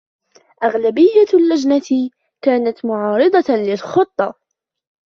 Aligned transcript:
أغلبية 0.63 1.25
اللجنة 1.33 2.09
كانت 2.43 2.85
معارضةً 2.85 3.53
للخطة. 3.55 4.33